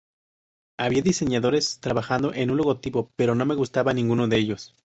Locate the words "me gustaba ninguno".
3.45-4.27